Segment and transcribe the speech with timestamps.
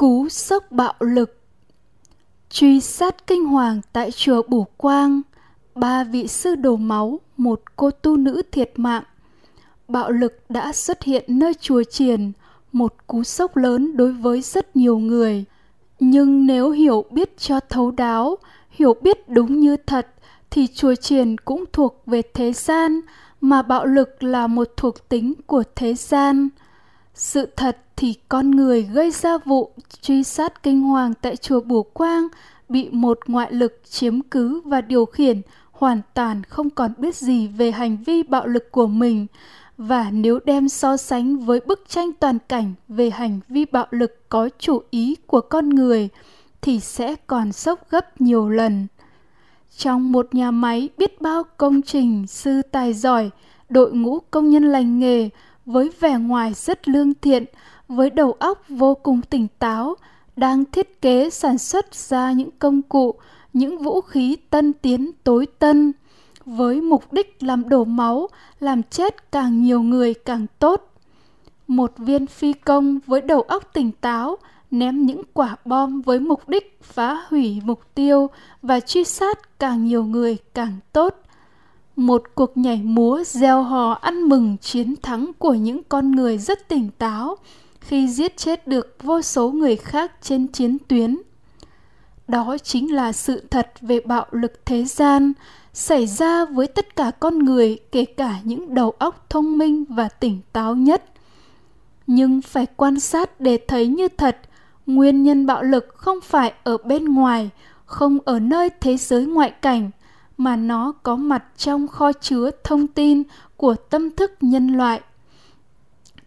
[0.00, 1.40] Cú sốc bạo lực.
[2.50, 5.20] Truy sát kinh hoàng tại chùa Bủ Quang
[5.74, 9.02] Ba vị sư đổ máu, một cô tu nữ thiệt mạng.
[9.88, 12.32] Bạo lực đã xuất hiện nơi chùa Triền
[12.72, 15.44] Một cú sốc lớn đối với rất nhiều người.
[15.98, 18.36] Nhưng nếu hiểu biết cho thấu đáo
[18.70, 20.06] Hiểu biết đúng như thật
[20.50, 23.00] Thì chùa Triền cũng thuộc về thế gian
[23.40, 26.48] Mà bạo lực là một thuộc tính của thế gian
[27.14, 29.70] sự thật thì con người gây ra vụ
[30.00, 32.28] truy sát kinh hoàng tại chùa Bùa Quang
[32.68, 35.42] bị một ngoại lực chiếm cứ và điều khiển
[35.72, 39.26] hoàn toàn không còn biết gì về hành vi bạo lực của mình
[39.78, 44.28] và nếu đem so sánh với bức tranh toàn cảnh về hành vi bạo lực
[44.28, 46.08] có chủ ý của con người
[46.60, 48.86] thì sẽ còn sốc gấp nhiều lần.
[49.76, 53.30] Trong một nhà máy biết bao công trình sư tài giỏi,
[53.68, 55.28] đội ngũ công nhân lành nghề
[55.72, 57.44] với vẻ ngoài rất lương thiện,
[57.88, 59.94] với đầu óc vô cùng tỉnh táo,
[60.36, 63.14] đang thiết kế sản xuất ra những công cụ,
[63.52, 65.92] những vũ khí tân tiến tối tân,
[66.44, 68.28] với mục đích làm đổ máu,
[68.60, 70.92] làm chết càng nhiều người càng tốt.
[71.66, 74.36] Một viên phi công với đầu óc tỉnh táo
[74.70, 78.30] ném những quả bom với mục đích phá hủy mục tiêu
[78.62, 81.14] và truy sát càng nhiều người càng tốt
[82.00, 86.68] một cuộc nhảy múa gieo hò ăn mừng chiến thắng của những con người rất
[86.68, 87.36] tỉnh táo
[87.80, 91.18] khi giết chết được vô số người khác trên chiến tuyến.
[92.28, 95.32] Đó chính là sự thật về bạo lực thế gian
[95.72, 100.08] xảy ra với tất cả con người, kể cả những đầu óc thông minh và
[100.08, 101.04] tỉnh táo nhất.
[102.06, 104.40] Nhưng phải quan sát để thấy như thật,
[104.86, 107.50] nguyên nhân bạo lực không phải ở bên ngoài,
[107.84, 109.90] không ở nơi thế giới ngoại cảnh
[110.40, 113.22] mà nó có mặt trong kho chứa thông tin
[113.56, 115.00] của tâm thức nhân loại.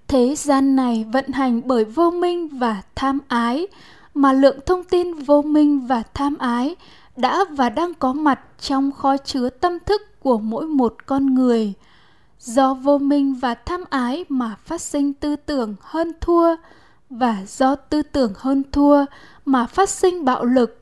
[0.08, 3.68] Thế gian này vận hành bởi vô minh và tham ái,
[4.14, 6.76] mà lượng thông tin vô minh và tham ái
[7.16, 11.74] đã và đang có mặt trong kho chứa tâm thức của mỗi một con người.
[12.40, 16.56] Do vô minh và tham ái mà phát sinh tư tưởng hơn thua
[17.10, 19.06] và do tư tưởng hơn thua
[19.46, 20.80] mà phát sinh bạo lực.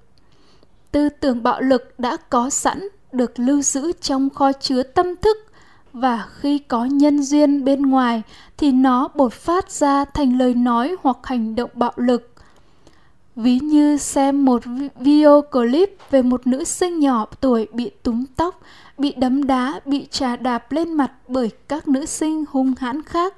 [0.91, 5.37] Tư tưởng bạo lực đã có sẵn được lưu giữ trong kho chứa tâm thức.
[5.93, 8.21] Và khi có nhân duyên bên ngoài,
[8.57, 12.31] thì nó bột phát ra thành lời nói hoặc hành động bạo lực.
[13.35, 14.63] Ví như xem một
[14.99, 18.61] video clip về một nữ sinh nhỏ tuổi bị túm tóc,
[18.97, 23.35] bị đấm đá, bị trà đạp lên mặt bởi các nữ sinh hung hãn khác.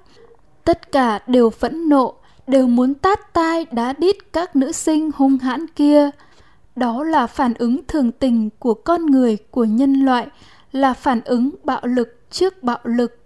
[0.64, 2.14] Tất cả đều phẫn nộ,
[2.48, 6.10] đều muốn tát tai đá đít các nữ sinh hung hãn kia
[6.76, 10.28] đó là phản ứng thường tình của con người, của nhân loại,
[10.72, 13.20] là phản ứng bạo lực trước bạo lực.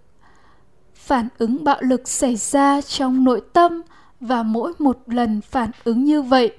[0.94, 3.82] Phản ứng bạo lực xảy ra trong nội tâm
[4.20, 6.52] và mỗi một lần phản ứng như vậy,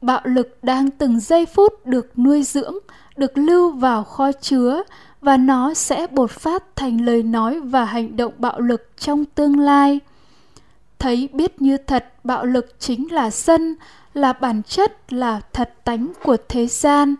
[0.00, 2.74] bạo lực đang từng giây phút được nuôi dưỡng,
[3.16, 4.82] được lưu vào kho chứa
[5.20, 9.58] và nó sẽ bột phát thành lời nói và hành động bạo lực trong tương
[9.58, 10.00] lai.
[10.98, 13.74] Thấy biết như thật, bạo lực chính là sân
[14.14, 17.14] là bản chất là thật tánh của thế gian,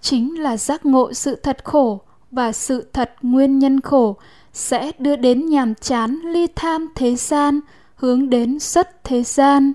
[0.00, 2.00] chính là giác ngộ sự thật khổ
[2.30, 4.16] và sự thật nguyên nhân khổ
[4.52, 7.60] sẽ đưa đến nhàm chán ly tham thế gian,
[7.94, 9.72] hướng đến xuất thế gian.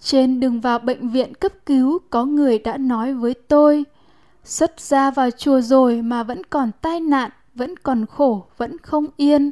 [0.00, 3.84] Trên đường vào bệnh viện cấp cứu, có người đã nói với tôi,
[4.44, 9.06] xuất ra vào chùa rồi mà vẫn còn tai nạn, vẫn còn khổ, vẫn không
[9.16, 9.50] yên.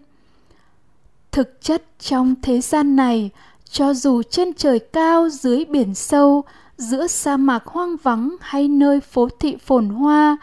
[1.32, 3.30] Thực chất trong thế gian này
[3.74, 6.44] cho dù trên trời cao, dưới biển sâu,
[6.76, 10.36] giữa sa mạc hoang vắng hay nơi phố thị phồn hoa,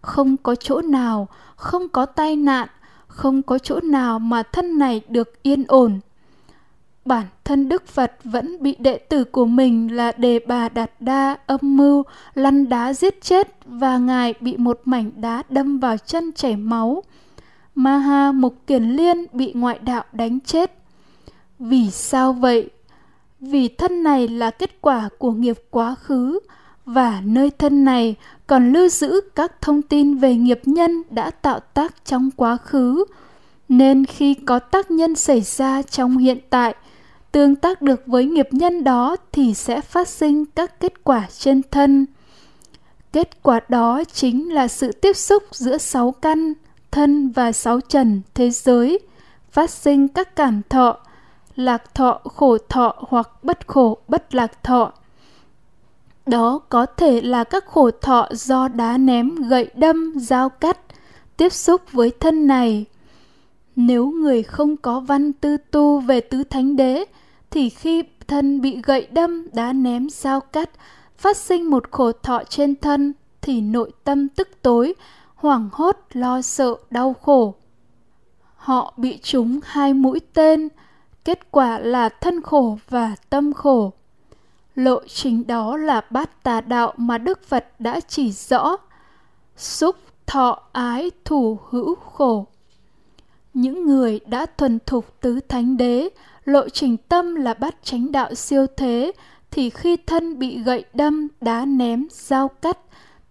[0.00, 2.68] không có chỗ nào, không có tai nạn,
[3.06, 6.00] không có chỗ nào mà thân này được yên ổn.
[7.04, 11.36] Bản thân đức phật vẫn bị đệ tử của mình là đề bà đạt đa
[11.46, 12.02] âm mưu,
[12.34, 17.02] lăn đá giết chết và ngài bị một mảnh đá đâm vào chân chảy máu.
[17.74, 20.72] Maha mục kiền liên bị ngoại đạo đánh chết.
[21.58, 22.70] Vì sao vậy?
[23.40, 26.38] Vì thân này là kết quả của nghiệp quá khứ
[26.84, 28.14] và nơi thân này
[28.46, 33.04] còn lưu giữ các thông tin về nghiệp nhân đã tạo tác trong quá khứ.
[33.68, 36.74] Nên khi có tác nhân xảy ra trong hiện tại,
[37.32, 41.62] tương tác được với nghiệp nhân đó thì sẽ phát sinh các kết quả trên
[41.70, 42.06] thân.
[43.12, 46.52] Kết quả đó chính là sự tiếp xúc giữa sáu căn,
[46.90, 48.98] thân và sáu trần thế giới,
[49.50, 50.96] phát sinh các cảm thọ
[51.58, 54.92] lạc thọ khổ thọ hoặc bất khổ bất lạc thọ.
[56.26, 60.78] Đó có thể là các khổ thọ do đá ném, gậy đâm, dao cắt
[61.36, 62.84] tiếp xúc với thân này.
[63.76, 67.04] Nếu người không có văn tư tu về tứ thánh đế,
[67.50, 70.70] thì khi thân bị gậy đâm, đá ném, dao cắt,
[71.16, 74.94] phát sinh một khổ thọ trên thân thì nội tâm tức tối,
[75.34, 77.54] hoảng hốt, lo sợ, đau khổ.
[78.56, 80.68] Họ bị trúng hai mũi tên
[81.28, 83.92] kết quả là thân khổ và tâm khổ.
[84.74, 88.76] Lộ trình đó là bát tà đạo mà đức phật đã chỉ rõ.
[89.56, 89.96] Xúc
[90.26, 92.46] thọ ái thủ hữu khổ.
[93.54, 96.08] Những người đã thuần thục tứ thánh đế,
[96.44, 99.12] lộ trình tâm là bát chánh đạo siêu thế,
[99.50, 102.78] thì khi thân bị gậy đâm, đá ném, dao cắt,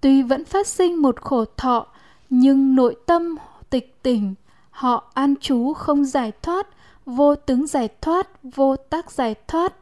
[0.01, 1.87] tuy vẫn phát sinh một khổ thọ,
[2.29, 3.37] nhưng nội tâm
[3.69, 4.35] tịch tỉnh
[4.77, 6.67] họ an trú không giải thoát,
[7.05, 9.73] vô tướng giải thoát, vô tác giải thoát.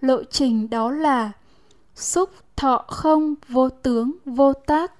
[0.00, 1.32] Lộ trình đó là
[1.94, 4.92] xúc thọ không, vô tướng, vô tác.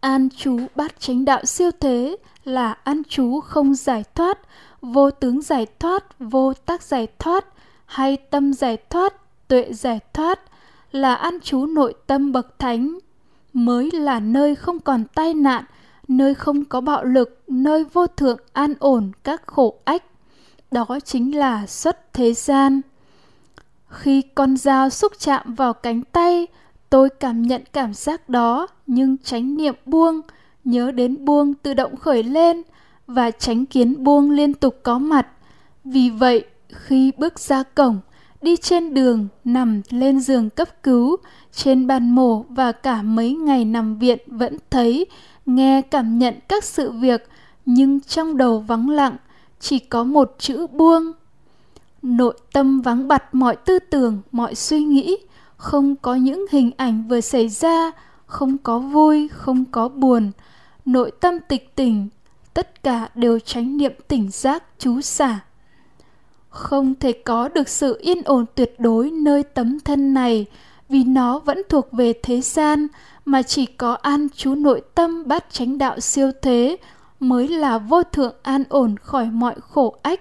[0.00, 4.38] An trú bát chánh đạo siêu thế là an trú không giải thoát,
[4.82, 7.46] vô tướng giải thoát, vô tác giải thoát,
[7.86, 9.14] hay tâm giải thoát,
[9.48, 10.40] tuệ giải thoát
[10.92, 12.98] là an trú nội tâm bậc thánh.
[13.52, 15.64] Mới là nơi không còn tai nạn
[16.08, 20.04] nơi không có bạo lực, nơi vô thượng an ổn các khổ ách.
[20.70, 22.80] Đó chính là xuất thế gian.
[23.88, 26.46] Khi con dao xúc chạm vào cánh tay,
[26.90, 30.20] tôi cảm nhận cảm giác đó, nhưng tránh niệm buông,
[30.64, 32.62] nhớ đến buông tự động khởi lên
[33.06, 35.26] và tránh kiến buông liên tục có mặt.
[35.84, 38.00] Vì vậy, khi bước ra cổng,
[38.42, 41.16] đi trên đường, nằm lên giường cấp cứu,
[41.52, 45.06] trên bàn mổ và cả mấy ngày nằm viện vẫn thấy
[45.48, 47.28] nghe cảm nhận các sự việc,
[47.66, 49.16] nhưng trong đầu vắng lặng,
[49.60, 51.12] chỉ có một chữ buông.
[52.02, 55.16] Nội tâm vắng bặt mọi tư tưởng, mọi suy nghĩ,
[55.56, 57.92] không có những hình ảnh vừa xảy ra,
[58.26, 60.30] không có vui, không có buồn.
[60.84, 62.08] Nội tâm tịch tỉnh,
[62.54, 65.38] tất cả đều tránh niệm tỉnh giác chú xả.
[66.48, 70.46] Không thể có được sự yên ổn tuyệt đối nơi tấm thân này
[70.88, 72.86] vì nó vẫn thuộc về thế gian,
[73.24, 76.76] mà chỉ có an chú nội tâm bát chánh đạo siêu thế
[77.20, 80.20] mới là vô thượng an ổn khỏi mọi khổ ách.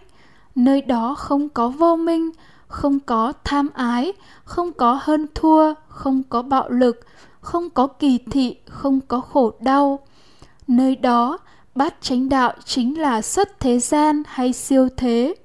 [0.55, 2.31] Nơi đó không có vô minh,
[2.67, 6.99] không có tham ái, không có hơn thua, không có bạo lực,
[7.41, 9.99] không có kỳ thị, không có khổ đau.
[10.67, 11.37] Nơi đó,
[11.75, 15.35] bát chánh đạo chính là xuất thế gian hay siêu thế.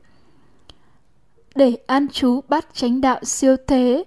[1.55, 4.05] Để an trú bát chánh đạo siêu thế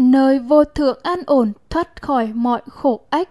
[0.00, 3.28] nơi vô thượng an ổn thoát khỏi mọi khổ ách,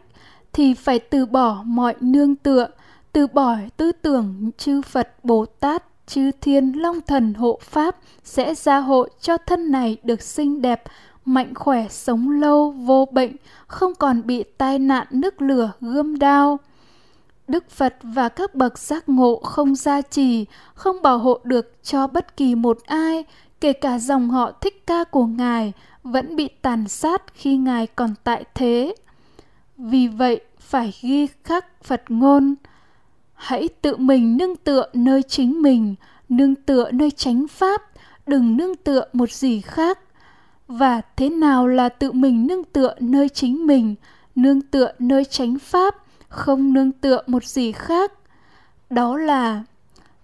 [0.54, 2.68] thì phải từ bỏ mọi nương tựa,
[3.13, 8.56] từ bỏ tư tưởng chư phật bồ tát, chư thiên long thần hộ pháp sẽ
[8.56, 10.83] gia hộ cho thân này được xinh đẹp,
[11.25, 13.36] mạnh khỏe, sống lâu, vô bệnh,
[13.68, 16.60] không còn bị tai nạn, nước lửa, gươm đao.
[17.48, 22.07] Đức phật và các bậc giác ngộ không gia trì, không bảo hộ được cho
[22.07, 23.25] bất kỳ một ai
[23.61, 25.73] kể cả dòng họ thích ca của ngài
[26.03, 28.95] vẫn bị tàn sát khi ngài còn tại thế.
[29.77, 32.56] Vì vậy, phải ghi khắc phật ngôn,
[33.33, 35.95] hãy tự mình nương tựa nơi chính mình,
[36.29, 37.81] nương tựa nơi chánh pháp,
[38.27, 40.00] đừng nương tựa một gì khác.
[40.67, 43.95] Và thế nào là tự mình nương tựa nơi chính mình,
[44.35, 45.95] nương tựa nơi chánh pháp,
[46.27, 48.13] không nương tựa một gì khác?
[48.89, 49.63] Đó là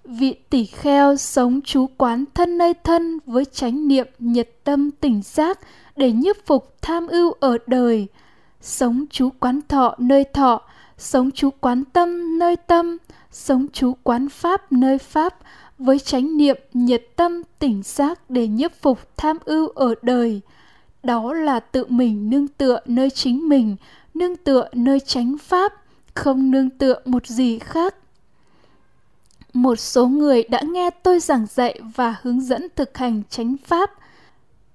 [0.07, 5.22] vị tỷ kheo sống chú quán thân nơi thân với chánh niệm nhiệt tâm tỉnh
[5.24, 5.60] giác
[5.96, 8.07] để nhiếp phục tham ưu ở đời,
[8.62, 10.62] sống chú quán thọ nơi thọ,
[10.97, 12.97] sống chú quán tâm nơi tâm,
[13.31, 15.38] sống chú quán pháp nơi pháp
[15.78, 20.42] với chánh niệm nhiệt tâm tỉnh giác để nhiếp phục tham ưu ở đời.
[21.04, 23.76] Đó là tự mình nương tựa nơi chính mình,
[24.14, 25.74] nương tựa nơi chánh pháp,
[26.14, 27.95] không nương tựa một gì khác
[29.56, 33.92] một số người đã nghe tôi giảng dạy và hướng dẫn thực hành chánh pháp.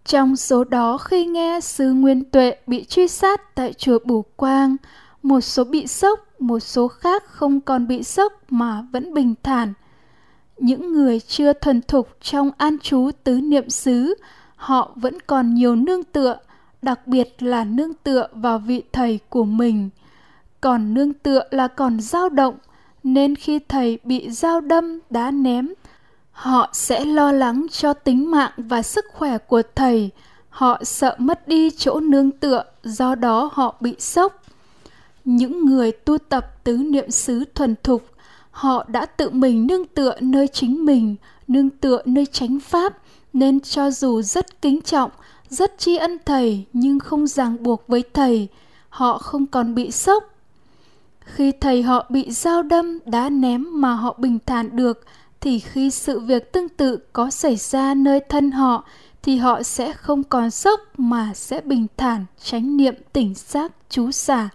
[0.05, 4.77] Trong số đó, khi nghe sư nguyên tuệ bị truy sát tại chùa bù quang,
[5.23, 9.73] một số bị sốc, một số khác không còn bị sốc mà vẫn bình thản.
[10.59, 14.15] Những người chưa thuần thục trong an trú tứ niệm xứ,
[14.57, 16.39] họ vẫn còn nhiều nương tựa,
[16.83, 19.91] đặc biệt là nương tựa vào vị thầy của mình.
[20.61, 22.55] Còn nương tựa là còn dao động
[23.03, 25.69] nên khi thầy bị dao đâm, đá ném,
[26.33, 30.11] họ sẽ lo lắng cho tính mạng và sức khỏe của thầy.
[30.49, 34.43] Họ sợ mất đi chỗ nương tựa, do đó họ bị sốc.
[35.25, 38.03] Những người tu tập tứ niệm xứ thuần thục,
[38.51, 41.17] họ đã tự mình nương tựa nơi chính mình,
[41.49, 42.99] nương tựa nơi chánh pháp.
[43.33, 45.11] Nên cho dù rất kính trọng,
[45.49, 48.49] rất tri ân thầy, nhưng không ràng buộc với thầy,
[48.89, 50.25] họ không còn bị sốc
[51.21, 55.05] khi thầy họ bị dao đâm đá ném mà họ bình thản được
[55.41, 58.85] thì khi sự việc tương tự có xảy ra nơi thân họ
[59.23, 64.11] thì họ sẽ không còn sốc mà sẽ bình thản tránh niệm tỉnh giác chú
[64.11, 64.49] xả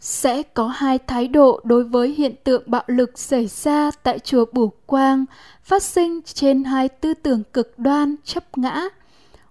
[0.00, 4.44] sẽ có hai thái độ đối với hiện tượng bạo lực xảy ra tại chùa
[4.52, 5.24] Bửu Quang,
[5.62, 8.82] phát sinh trên hai tư tưởng cực đoan chấp ngã.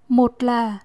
[0.09, 0.77] Một là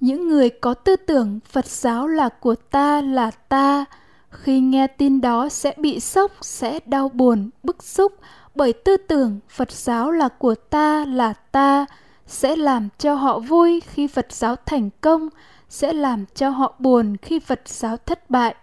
[0.00, 3.84] những người có tư tưởng Phật giáo là của ta là ta,
[4.30, 8.12] khi nghe tin đó sẽ bị sốc, sẽ đau buồn, bức xúc
[8.54, 11.86] bởi tư tưởng Phật giáo là của ta là ta,
[12.26, 15.28] sẽ làm cho họ vui khi Phật giáo thành công,
[15.68, 18.54] sẽ làm cho họ buồn khi Phật giáo thất bại.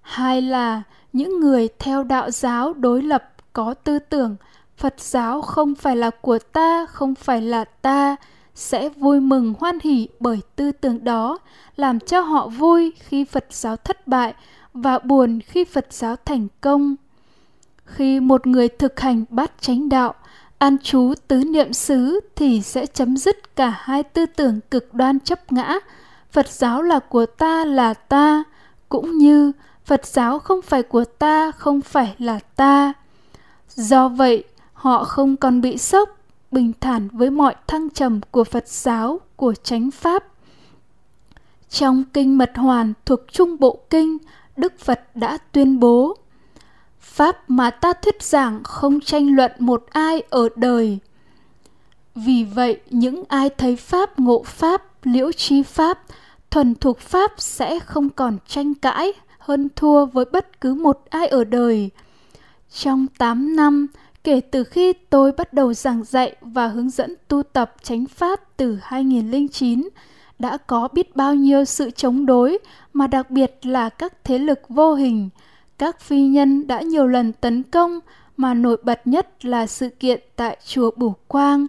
[0.00, 4.36] Hai là những người theo đạo giáo đối lập có tư tưởng
[4.76, 8.16] phật giáo không phải là của ta không phải là ta
[8.54, 11.38] sẽ vui mừng hoan hỉ bởi tư tưởng đó
[11.76, 14.34] làm cho họ vui khi phật giáo thất bại
[14.76, 16.96] và buồn khi phật giáo thành công
[17.84, 20.14] khi một người thực hành bát chánh đạo
[20.58, 25.20] an trú tứ niệm xứ thì sẽ chấm dứt cả hai tư tưởng cực đoan
[25.20, 25.78] chấp ngã
[26.30, 28.44] phật giáo là của ta là ta
[28.88, 29.52] cũng như
[29.86, 32.92] Phật giáo không phải của ta, không phải là ta.
[33.68, 36.18] Do vậy, họ không còn bị sốc,
[36.50, 40.24] bình thản với mọi thăng trầm của Phật giáo, của chánh pháp.
[41.68, 44.18] Trong kinh Mật Hoàn thuộc Trung Bộ Kinh,
[44.56, 46.16] Đức Phật đã tuyên bố
[47.00, 50.98] Pháp mà ta thuyết giảng không tranh luận một ai ở đời.
[52.14, 56.02] Vì vậy, những ai thấy Pháp ngộ Pháp, liễu trí Pháp,
[56.50, 61.26] thuần thuộc Pháp sẽ không còn tranh cãi hơn thua với bất cứ một ai
[61.26, 61.90] ở đời.
[62.70, 63.86] Trong 8 năm,
[64.24, 68.56] kể từ khi tôi bắt đầu giảng dạy và hướng dẫn tu tập chánh pháp
[68.56, 69.88] từ 2009,
[70.38, 72.58] đã có biết bao nhiêu sự chống đối
[72.92, 75.28] mà đặc biệt là các thế lực vô hình,
[75.78, 78.00] các phi nhân đã nhiều lần tấn công
[78.36, 81.66] mà nổi bật nhất là sự kiện tại chùa Bửu Quang.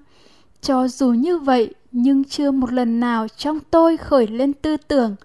[0.62, 5.15] Cho dù như vậy, nhưng chưa một lần nào trong tôi khởi lên tư tưởng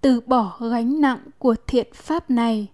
[0.00, 2.66] từ bỏ gánh nặng của thiện pháp này